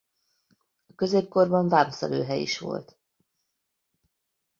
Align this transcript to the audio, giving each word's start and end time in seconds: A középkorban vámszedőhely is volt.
A 0.87 0.93
középkorban 0.95 1.67
vámszedőhely 1.69 2.41
is 2.41 2.59
volt. 2.59 2.97